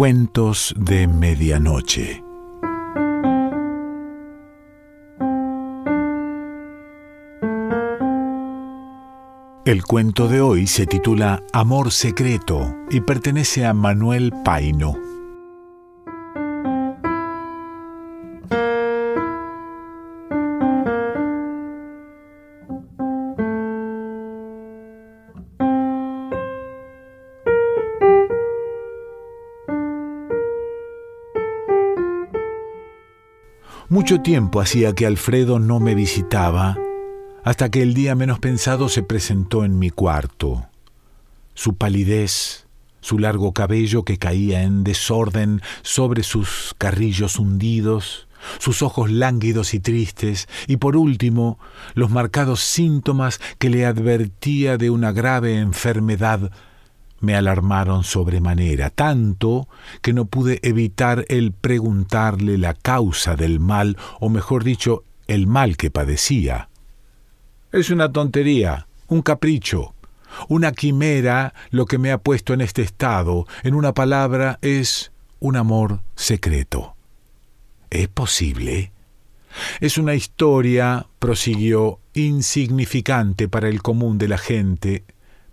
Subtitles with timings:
[0.00, 2.24] Cuentos de Medianoche.
[9.66, 15.09] El cuento de hoy se titula Amor Secreto y pertenece a Manuel Paino.
[33.90, 36.78] Mucho tiempo hacía que Alfredo no me visitaba,
[37.42, 40.68] hasta que el día menos pensado se presentó en mi cuarto.
[41.54, 42.68] Su palidez,
[43.00, 48.28] su largo cabello que caía en desorden sobre sus carrillos hundidos,
[48.60, 51.58] sus ojos lánguidos y tristes, y por último
[51.94, 56.52] los marcados síntomas que le advertía de una grave enfermedad
[57.20, 59.68] me alarmaron sobremanera, tanto
[60.02, 65.76] que no pude evitar el preguntarle la causa del mal, o mejor dicho, el mal
[65.76, 66.68] que padecía.
[67.72, 69.94] Es una tontería, un capricho,
[70.48, 73.46] una quimera lo que me ha puesto en este estado.
[73.62, 76.94] En una palabra, es un amor secreto.
[77.90, 78.92] ¿Es posible?
[79.80, 85.04] Es una historia, prosiguió, insignificante para el común de la gente,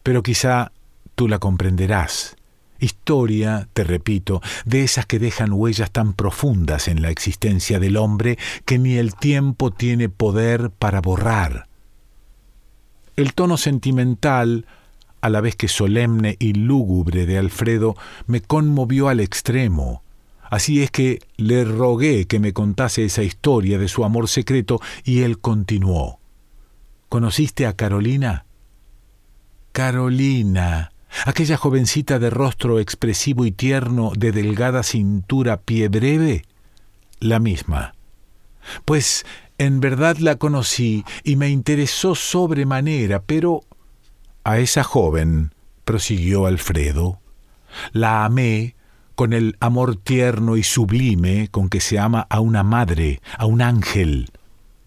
[0.03, 0.71] pero quizá
[1.17, 2.35] tú la comprenderás.
[2.79, 8.37] Historia, te repito, de esas que dejan huellas tan profundas en la existencia del hombre
[8.65, 11.67] que ni el tiempo tiene poder para borrar.
[13.15, 14.67] El tono sentimental,
[15.19, 17.95] a la vez que solemne y lúgubre de Alfredo,
[18.27, 20.03] me conmovió al extremo.
[20.43, 25.23] Así es que le rogué que me contase esa historia de su amor secreto y
[25.23, 26.19] él continuó.
[27.09, 28.45] ¿Conociste a Carolina?
[29.71, 30.91] Carolina,
[31.25, 36.43] aquella jovencita de rostro expresivo y tierno, de delgada cintura, pie breve,
[37.19, 37.93] la misma.
[38.85, 39.25] Pues
[39.57, 43.61] en verdad la conocí y me interesó sobremanera, pero
[44.43, 47.19] a esa joven, prosiguió Alfredo,
[47.91, 48.75] la amé
[49.15, 53.61] con el amor tierno y sublime con que se ama a una madre, a un
[53.61, 54.29] ángel.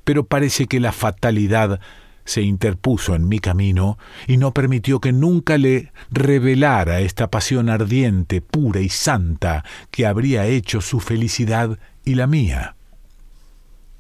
[0.05, 1.81] Pero parece que la fatalidad
[2.31, 3.99] se interpuso en mi camino
[4.29, 10.47] y no permitió que nunca le revelara esta pasión ardiente, pura y santa que habría
[10.47, 12.77] hecho su felicidad y la mía.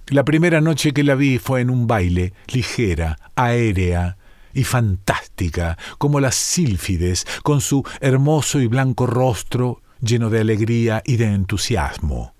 [0.06, 4.16] La primera noche que la vi fue en un baile, ligera, aérea
[4.54, 11.16] y fantástica, como las sílfides, con su hermoso y blanco rostro lleno de alegría y
[11.16, 12.34] de entusiasmo.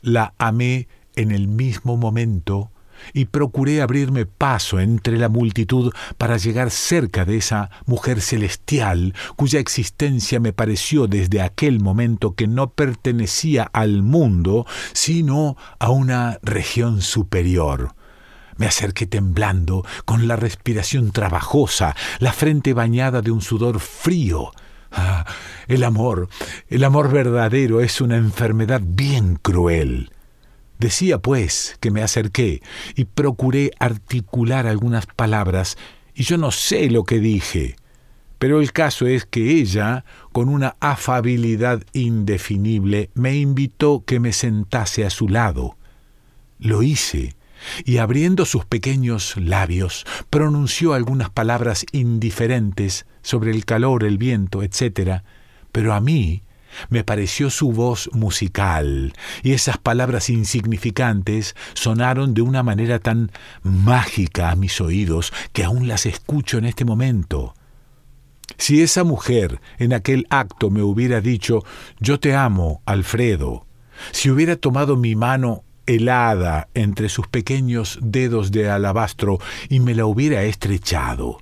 [0.00, 2.71] La amé en el mismo momento
[3.12, 9.60] y procuré abrirme paso entre la multitud para llegar cerca de esa mujer celestial cuya
[9.60, 17.02] existencia me pareció desde aquel momento que no pertenecía al mundo, sino a una región
[17.02, 17.94] superior.
[18.56, 24.52] Me acerqué temblando, con la respiración trabajosa, la frente bañada de un sudor frío.
[24.92, 25.24] Ah,
[25.68, 26.28] el amor,
[26.68, 30.11] el amor verdadero es una enfermedad bien cruel.
[30.82, 32.60] Decía, pues, que me acerqué
[32.96, 35.78] y procuré articular algunas palabras,
[36.12, 37.76] y yo no sé lo que dije.
[38.40, 45.04] Pero el caso es que ella, con una afabilidad indefinible, me invitó que me sentase
[45.04, 45.76] a su lado.
[46.58, 47.36] Lo hice,
[47.84, 55.22] y abriendo sus pequeños labios, pronunció algunas palabras indiferentes sobre el calor, el viento, etc.
[55.70, 56.42] Pero a mí
[56.88, 59.12] me pareció su voz musical,
[59.42, 63.30] y esas palabras insignificantes sonaron de una manera tan
[63.62, 67.54] mágica a mis oídos que aún las escucho en este momento.
[68.58, 71.64] Si esa mujer en aquel acto me hubiera dicho
[72.00, 73.66] Yo te amo, Alfredo,
[74.10, 79.38] si hubiera tomado mi mano helada entre sus pequeños dedos de alabastro
[79.68, 81.38] y me la hubiera estrechado,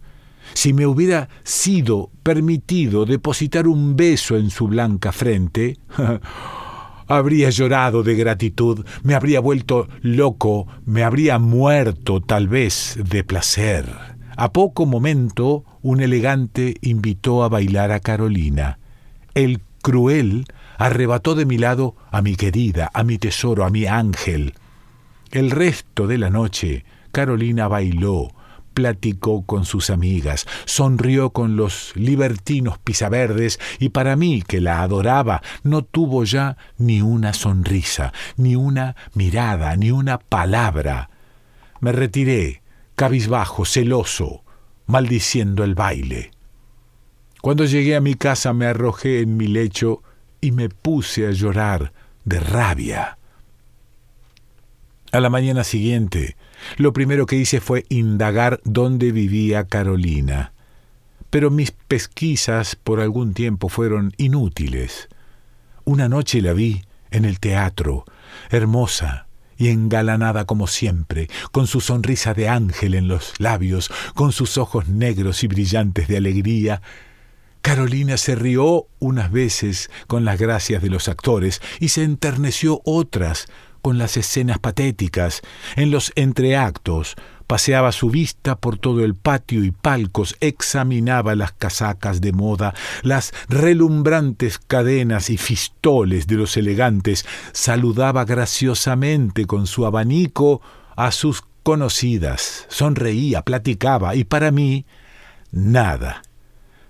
[0.55, 5.79] si me hubiera sido permitido depositar un beso en su blanca frente,
[7.07, 13.87] habría llorado de gratitud, me habría vuelto loco, me habría muerto tal vez de placer.
[14.37, 18.79] A poco momento un elegante invitó a bailar a Carolina.
[19.35, 20.45] El cruel
[20.79, 24.55] arrebató de mi lado a mi querida, a mi tesoro, a mi ángel.
[25.31, 28.29] El resto de la noche Carolina bailó,
[28.75, 35.43] platicó con sus amigas, sonrió con los libertinos pisaverdes y para mí, que la adoraba,
[35.63, 41.11] no tuvo ya ni una sonrisa, ni una mirada, ni una palabra.
[41.81, 42.63] Me retiré,
[42.95, 44.45] cabizbajo, celoso,
[44.87, 46.31] maldiciendo el baile.
[47.41, 50.03] Cuando llegué a mi casa me arrojé en mi lecho
[50.41, 51.93] y me puse a llorar
[52.25, 53.19] de rabia.
[55.13, 56.37] A la mañana siguiente,
[56.77, 60.53] lo primero que hice fue indagar dónde vivía Carolina.
[61.31, 65.09] Pero mis pesquisas por algún tiempo fueron inútiles.
[65.85, 68.05] Una noche la vi en el teatro,
[68.51, 69.27] hermosa
[69.57, 74.87] y engalanada como siempre, con su sonrisa de ángel en los labios, con sus ojos
[74.89, 76.83] negros y brillantes de alegría.
[77.63, 83.49] Carolina se rió unas veces con las gracias de los actores y se enterneció otras
[83.83, 85.43] con las escenas patéticas,
[85.77, 87.17] en los entreactos,
[87.47, 93.33] paseaba su vista por todo el patio y palcos, examinaba las casacas de moda, las
[93.49, 100.61] relumbrantes cadenas y fistoles de los elegantes, saludaba graciosamente con su abanico
[100.95, 104.87] a sus conocidas, sonreía, platicaba, y para mí,
[105.51, 106.23] nada,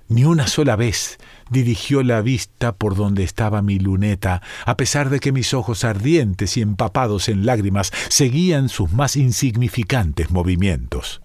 [0.09, 1.19] ni una sola vez
[1.51, 6.57] dirigió la vista por donde estaba mi luneta, a pesar de que mis ojos ardientes
[6.57, 11.21] y empapados en lágrimas seguían sus más insignificantes movimientos.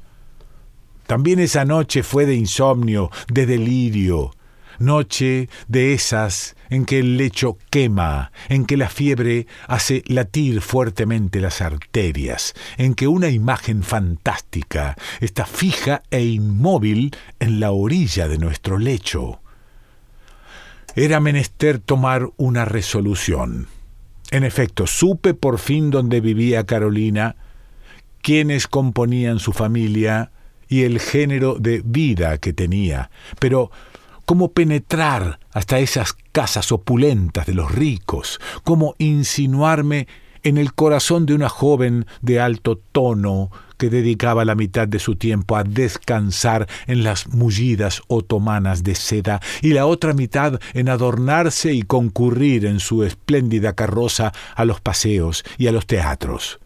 [1.08, 4.32] También esa noche fue de insomnio, de delirio,
[4.80, 11.40] noche de esas en que el lecho quema, en que la fiebre hace latir fuertemente
[11.40, 18.38] las arterias, en que una imagen fantástica está fija e inmóvil en la orilla de
[18.38, 19.42] nuestro lecho.
[20.96, 23.68] Era menester tomar una resolución.
[24.32, 27.36] En efecto, supe por fin dónde vivía Carolina,
[28.22, 30.32] quiénes componían su familia
[30.70, 33.72] y el género de vida que tenía, pero
[34.26, 40.08] cómo penetrar hasta esas casas opulentas de los ricos, cómo insinuarme
[40.46, 45.16] en el corazón de una joven de alto tono que dedicaba la mitad de su
[45.16, 51.74] tiempo a descansar en las mullidas otomanas de seda y la otra mitad en adornarse
[51.74, 56.60] y concurrir en su espléndida carroza a los paseos y a los teatros.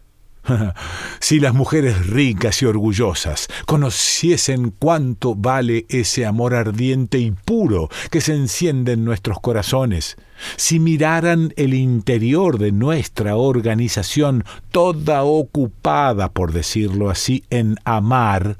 [1.20, 8.20] si las mujeres ricas y orgullosas conociesen cuánto vale ese amor ardiente y puro que
[8.20, 10.16] se enciende en nuestros corazones,
[10.56, 18.56] si miraran el interior de nuestra organización toda ocupada, por decirlo así, en amar,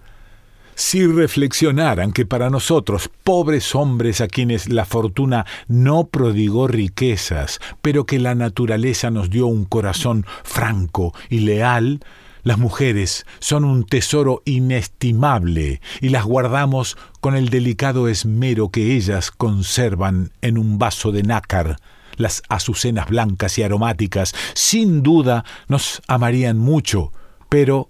[0.80, 8.06] si reflexionaran que para nosotros, pobres hombres a quienes la fortuna no prodigó riquezas, pero
[8.06, 12.00] que la naturaleza nos dio un corazón franco y leal,
[12.42, 19.30] las mujeres son un tesoro inestimable y las guardamos con el delicado esmero que ellas
[19.30, 21.76] conservan en un vaso de nácar.
[22.16, 27.12] Las azucenas blancas y aromáticas sin duda nos amarían mucho,
[27.48, 27.88] pero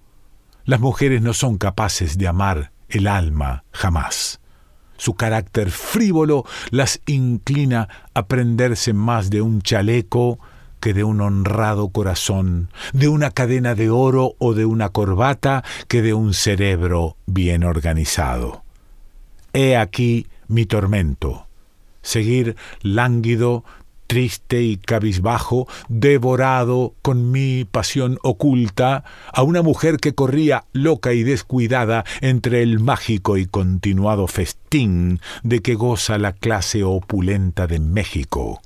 [0.64, 4.40] las mujeres no son capaces de amar el alma jamás.
[4.96, 10.38] Su carácter frívolo las inclina a prenderse más de un chaleco
[10.80, 16.02] que de un honrado corazón, de una cadena de oro o de una corbata que
[16.02, 18.64] de un cerebro bien organizado.
[19.52, 21.46] He aquí mi tormento,
[22.02, 23.64] seguir lánguido
[24.10, 31.22] triste y cabizbajo, devorado con mi pasión oculta, a una mujer que corría loca y
[31.22, 38.60] descuidada entre el mágico y continuado festín de que goza la clase opulenta de México.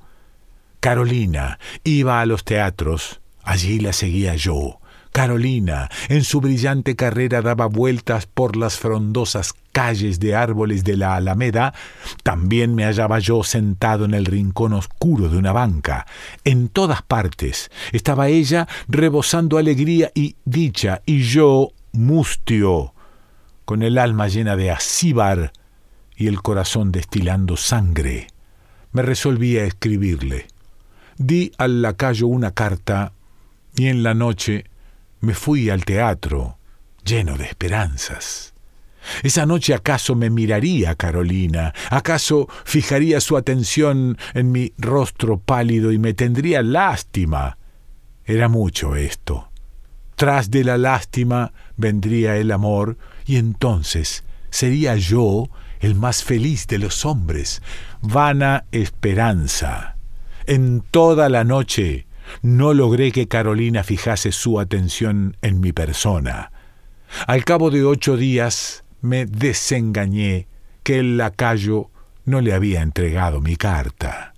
[0.85, 4.79] Carolina iba a los teatros, allí la seguía yo,
[5.11, 11.15] Carolina, en su brillante carrera, daba vueltas por las frondosas calles de árboles de la
[11.15, 11.73] Alameda.
[12.21, 16.05] También me hallaba yo sentado en el rincón oscuro de una banca.
[16.43, 22.93] En todas partes estaba ella rebosando alegría y dicha, y yo mustio,
[23.65, 25.51] con el alma llena de acíbar
[26.15, 28.27] y el corazón destilando sangre.
[28.91, 30.45] Me resolví a escribirle.
[31.17, 33.13] Di al lacayo una carta
[33.75, 34.65] y en la noche
[35.21, 36.57] me fui al teatro
[37.03, 38.53] lleno de esperanzas.
[39.23, 45.99] Esa noche acaso me miraría Carolina, acaso fijaría su atención en mi rostro pálido y
[45.99, 47.57] me tendría lástima.
[48.25, 49.49] Era mucho esto.
[50.15, 56.79] Tras de la lástima vendría el amor y entonces sería yo el más feliz de
[56.79, 57.61] los hombres.
[58.01, 59.94] Vana esperanza.
[60.47, 62.05] En toda la noche
[62.43, 66.51] no logré que Carolina fijase su atención en mi persona.
[67.25, 70.47] Al cabo de ocho días me desengañé
[70.83, 71.89] que el lacayo
[72.25, 74.33] no le había entregado mi carta.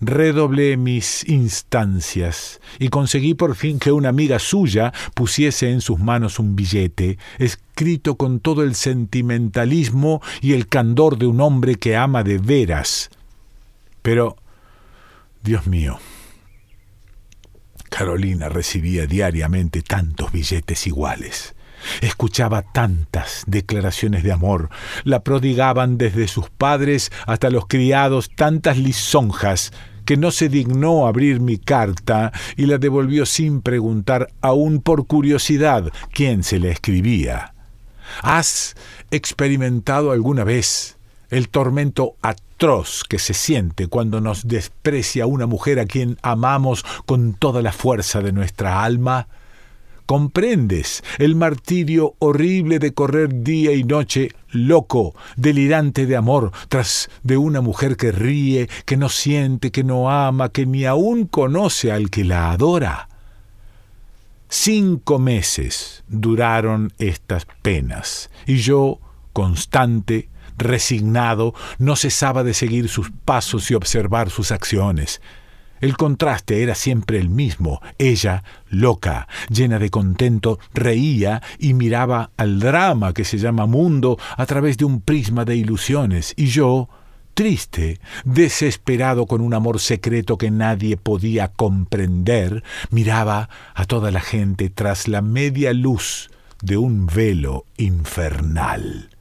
[0.00, 6.40] Redoblé mis instancias y conseguí por fin que una amiga suya pusiese en sus manos
[6.40, 12.24] un billete, escrito con todo el sentimentalismo y el candor de un hombre que ama
[12.24, 13.10] de veras.
[14.02, 14.36] Pero
[15.44, 15.98] Dios mío,
[17.90, 21.54] Carolina recibía diariamente tantos billetes iguales.
[22.00, 24.70] Escuchaba tantas declaraciones de amor,
[25.04, 29.70] la prodigaban desde sus padres hasta los criados tantas lisonjas,
[30.06, 35.92] que no se dignó abrir mi carta y la devolvió sin preguntar, aún por curiosidad,
[36.10, 37.52] quién se la escribía.
[38.22, 38.76] ¿Has
[39.10, 40.96] experimentado alguna vez
[41.30, 47.34] el tormento atroz que se siente cuando nos desprecia una mujer a quien amamos con
[47.34, 49.26] toda la fuerza de nuestra alma?
[50.06, 57.36] comprendes el martirio horrible de correr día y noche loco, delirante de amor, tras de
[57.36, 62.10] una mujer que ríe, que no siente, que no ama, que ni aún conoce al
[62.10, 63.08] que la adora.
[64.48, 69.00] Cinco meses duraron estas penas, y yo,
[69.32, 75.20] constante, resignado, no cesaba de seguir sus pasos y observar sus acciones.
[75.80, 77.82] El contraste era siempre el mismo.
[77.98, 84.46] Ella, loca, llena de contento, reía y miraba al drama que se llama mundo a
[84.46, 86.88] través de un prisma de ilusiones, y yo,
[87.34, 94.70] triste, desesperado con un amor secreto que nadie podía comprender, miraba a toda la gente
[94.70, 96.30] tras la media luz
[96.62, 99.13] de un velo infernal.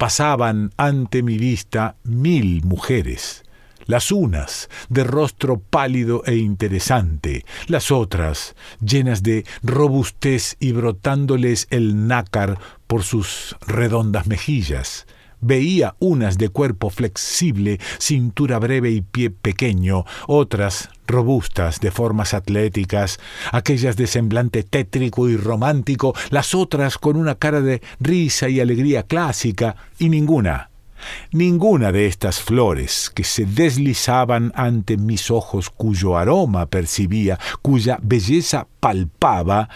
[0.00, 3.44] Pasaban ante mi vista mil mujeres,
[3.84, 12.06] las unas de rostro pálido e interesante, las otras llenas de robustez y brotándoles el
[12.06, 15.06] nácar por sus redondas mejillas.
[15.40, 23.18] Veía unas de cuerpo flexible, cintura breve y pie pequeño, otras robustas, de formas atléticas,
[23.52, 29.02] aquellas de semblante tétrico y romántico, las otras con una cara de risa y alegría
[29.02, 30.70] clásica, y ninguna
[31.32, 38.66] Ninguna de estas flores que se deslizaban ante mis ojos, cuyo aroma percibía, cuya belleza
[38.80, 39.68] palpaba,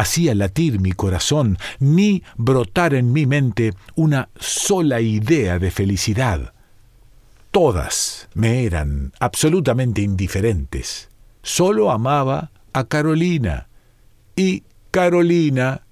[0.00, 6.52] hacía latir mi corazón, ni brotar en mi mente una sola idea de felicidad.
[7.50, 11.08] Todas me eran absolutamente indiferentes.
[11.42, 13.68] Solo amaba a Carolina.
[14.36, 15.82] Y Carolina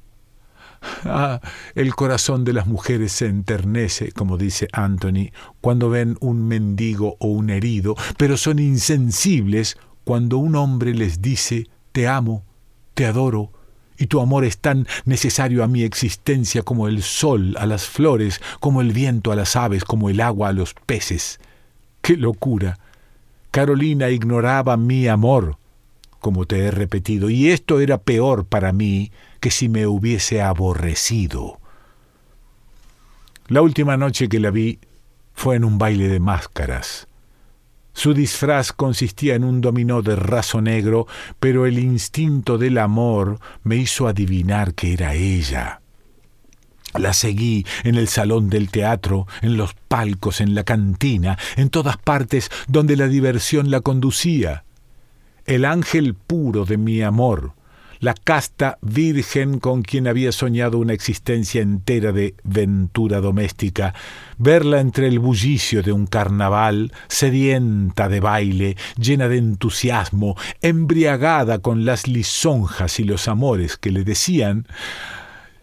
[1.05, 1.41] Ah,
[1.75, 7.29] el corazón de las mujeres se enternece, como dice Anthony, cuando ven un mendigo o
[7.29, 12.45] un herido, pero son insensibles cuando un hombre les dice te amo,
[12.95, 13.53] te adoro,
[13.99, 18.41] y tu amor es tan necesario a mi existencia como el sol a las flores,
[18.61, 21.41] como el viento a las aves, como el agua a los peces.
[22.01, 22.79] ¡Qué locura!
[23.51, 25.57] Carolina ignoraba mi amor,
[26.21, 31.59] como te he repetido, y esto era peor para mí que si me hubiese aborrecido.
[33.49, 34.79] La última noche que la vi
[35.35, 37.08] fue en un baile de máscaras.
[37.99, 41.09] Su disfraz consistía en un dominó de raso negro,
[41.41, 45.81] pero el instinto del amor me hizo adivinar que era ella.
[46.95, 51.97] La seguí en el salón del teatro, en los palcos, en la cantina, en todas
[51.97, 54.63] partes donde la diversión la conducía.
[55.45, 57.55] El ángel puro de mi amor
[58.01, 63.95] la casta virgen con quien había soñado una existencia entera de ventura doméstica,
[64.39, 71.85] verla entre el bullicio de un carnaval, sedienta de baile, llena de entusiasmo, embriagada con
[71.85, 74.67] las lisonjas y los amores que le decían,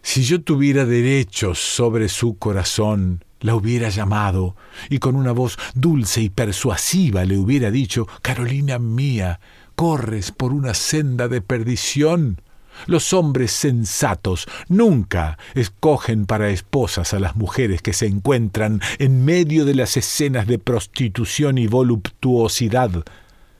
[0.02, 4.56] si yo tuviera derechos sobre su corazón, la hubiera llamado
[4.88, 9.40] y con una voz dulce y persuasiva le hubiera dicho, Carolina mía,
[9.76, 12.40] corres por una senda de perdición.
[12.86, 19.64] Los hombres sensatos nunca escogen para esposas a las mujeres que se encuentran en medio
[19.64, 22.90] de las escenas de prostitución y voluptuosidad.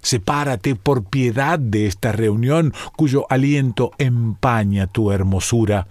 [0.03, 5.89] Sepárate por piedad de esta reunión cuyo aliento empaña tu hermosura,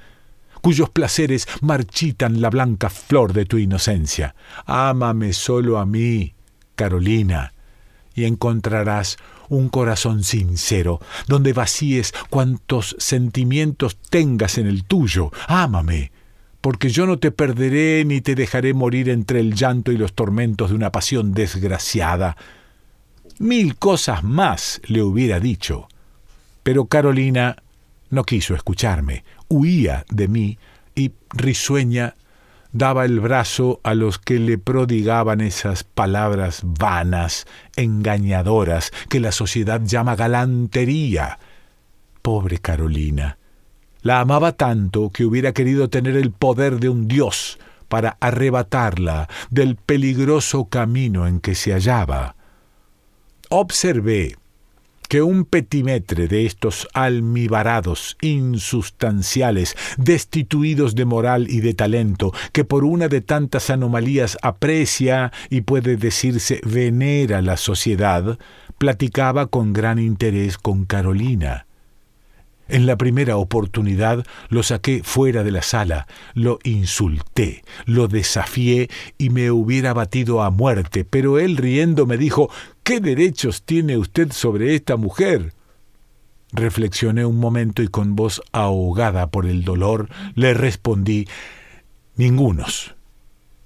[0.61, 4.35] cuyos placeres marchitan la blanca flor de tu inocencia.
[4.65, 6.33] Ámame solo a mí,
[6.75, 7.53] Carolina,
[8.13, 9.17] y encontrarás
[9.49, 15.31] un corazón sincero, donde vacíes cuantos sentimientos tengas en el tuyo.
[15.47, 16.11] Ámame,
[16.61, 20.69] porque yo no te perderé ni te dejaré morir entre el llanto y los tormentos
[20.69, 22.37] de una pasión desgraciada.
[23.37, 25.87] Mil cosas más le hubiera dicho.
[26.63, 27.57] Pero Carolina
[28.09, 30.57] no quiso escucharme, huía de mí
[30.95, 32.15] y risueña
[32.75, 39.79] daba el brazo a los que le prodigaban esas palabras vanas, engañadoras, que la sociedad
[39.81, 41.39] llama galantería.
[42.21, 43.37] Pobre Carolina.
[44.01, 49.77] La amaba tanto que hubiera querido tener el poder de un dios para arrebatarla del
[49.77, 52.35] peligroso camino en que se hallaba.
[53.49, 54.35] observé
[55.07, 62.83] que un petimetre de estos almibarados, insustanciales, destituidos de moral y de talento, que por
[62.85, 68.37] una de tantas anomalías aprecia y puede decirse venera la sociedad,
[68.77, 71.64] platicaba con gran interés con Carolina.
[72.67, 79.29] En la primera oportunidad lo saqué fuera de la sala, lo insulté, lo desafié y
[79.29, 82.49] me hubiera batido a muerte, pero él riendo me dijo
[82.83, 85.53] ¿Qué derechos tiene usted sobre esta mujer?
[86.51, 91.27] Reflexioné un momento y con voz ahogada por el dolor le respondí
[92.15, 92.95] Ningunos.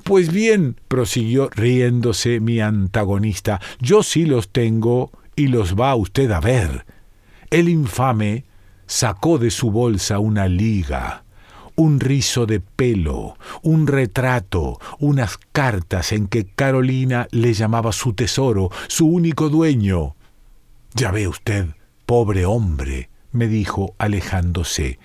[0.04, 6.40] Pues bien, prosiguió riéndose mi antagonista, yo sí los tengo y los va usted a
[6.40, 6.86] ver.
[7.52, 8.46] El infame
[8.90, 11.24] sacó de su bolsa una liga,
[11.76, 18.72] un rizo de pelo, un retrato, unas cartas en que Carolina le llamaba su tesoro,
[18.88, 20.16] su único dueño.
[20.96, 21.68] Ya ve usted,
[22.08, 24.98] pobre hombre, me dijo alejándose.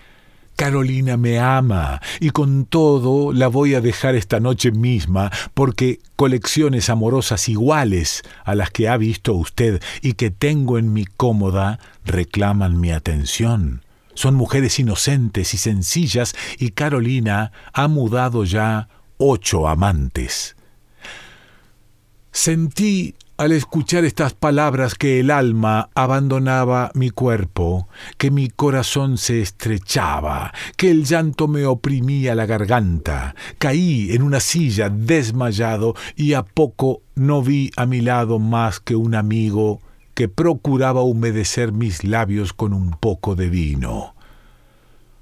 [0.56, 6.90] Carolina me ama y con todo la voy a dejar esta noche misma porque colecciones
[6.90, 12.80] amorosas iguales a las que ha visto usted y que tengo en mi cómoda reclaman
[12.80, 13.82] mi atención.
[14.14, 20.56] Son mujeres inocentes y sencillas y Carolina ha mudado ya ocho amantes.
[22.30, 29.40] Sentí al escuchar estas palabras que el alma abandonaba mi cuerpo, que mi corazón se
[29.40, 36.44] estrechaba, que el llanto me oprimía la garganta, caí en una silla desmayado y a
[36.44, 39.80] poco no vi a mi lado más que un amigo
[40.14, 44.14] que procuraba humedecer mis labios con un poco de vino.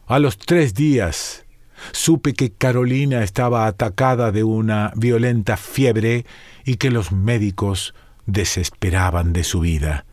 [0.06, 1.46] A los tres días
[1.92, 6.26] supe que Carolina estaba atacada de una violenta fiebre
[6.64, 7.94] y que los médicos
[8.26, 10.04] desesperaban de su vida.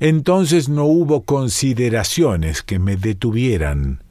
[0.00, 4.02] Entonces no hubo consideraciones que me detuvieran.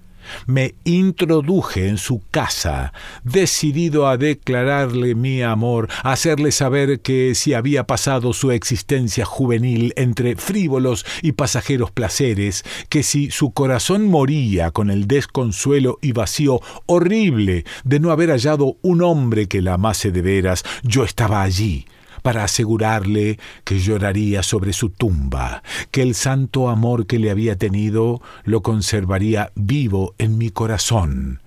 [0.46, 7.54] Me introduje en su casa, decidido a declararle mi amor, a hacerle saber que si
[7.54, 14.72] había pasado su existencia juvenil entre frívolos y pasajeros placeres, que si su corazón moría
[14.72, 20.12] con el desconsuelo y vacío horrible de no haber hallado un hombre que la amase
[20.12, 21.86] de veras, yo estaba allí,
[22.22, 28.22] para asegurarle que lloraría sobre su tumba, que el santo amor que le había tenido
[28.44, 31.42] lo conservaría vivo en mi corazón.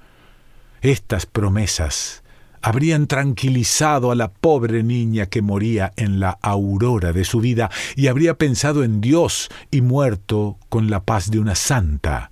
[0.83, 2.23] Estas promesas
[2.65, 8.07] habrían tranquilizado a la pobre niña que moría en la aurora de su vida y
[8.07, 12.31] habría pensado en Dios y muerto con la paz de una santa.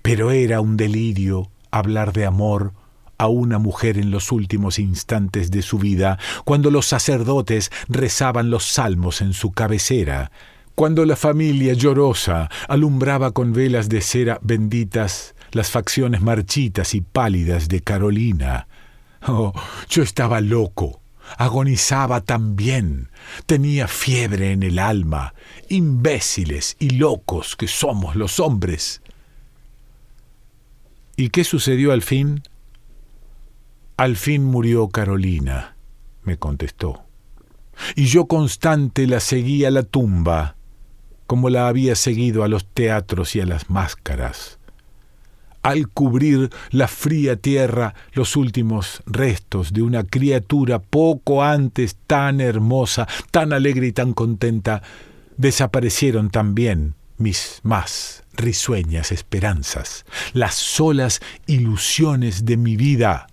[0.00, 2.72] Pero era un delirio hablar de amor
[3.18, 8.64] a una mujer en los últimos instantes de su vida, cuando los sacerdotes rezaban los
[8.64, 10.30] salmos en su cabecera,
[10.74, 17.68] cuando la familia llorosa alumbraba con velas de cera benditas las facciones marchitas y pálidas
[17.68, 18.68] de Carolina.
[19.26, 19.52] Oh,
[19.88, 21.00] yo estaba loco,
[21.36, 23.10] agonizaba también,
[23.46, 25.34] tenía fiebre en el alma,
[25.68, 29.02] imbéciles y locos que somos los hombres.
[31.16, 32.42] ¿Y qué sucedió al fin?
[33.98, 35.74] Al fin murió Carolina,
[36.22, 37.02] me contestó.
[37.96, 40.54] Y yo constante la seguí a la tumba,
[41.26, 44.60] como la había seguido a los teatros y a las máscaras.
[45.62, 53.08] Al cubrir la fría tierra los últimos restos de una criatura poco antes tan hermosa,
[53.32, 54.80] tan alegre y tan contenta,
[55.36, 63.26] desaparecieron también mis más risueñas esperanzas, las solas ilusiones de mi vida.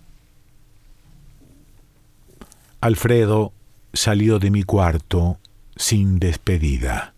[2.85, 3.51] Alfredo
[3.93, 5.39] salió de mi cuarto
[5.75, 7.15] sin despedida.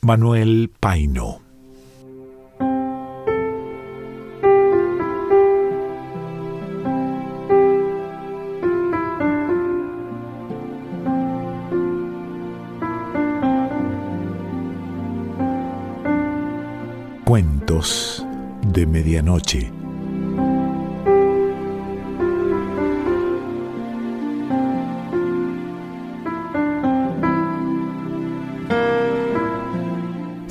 [0.00, 1.40] Manuel Paino
[17.24, 18.26] Cuentos
[18.66, 19.75] de Medianoche